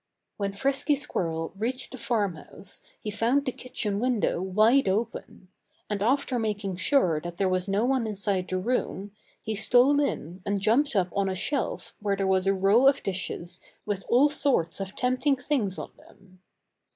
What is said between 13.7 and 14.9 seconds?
with all sorts